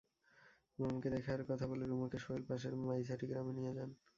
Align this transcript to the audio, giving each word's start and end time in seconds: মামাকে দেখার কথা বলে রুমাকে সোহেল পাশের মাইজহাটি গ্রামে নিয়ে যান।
মামাকে 0.79 1.09
দেখার 1.15 1.41
কথা 1.49 1.65
বলে 1.71 1.83
রুমাকে 1.85 2.17
সোহেল 2.23 2.43
পাশের 2.49 2.73
মাইজহাটি 2.81 3.25
গ্রামে 3.27 3.53
নিয়ে 3.57 3.73
যান। 3.77 3.89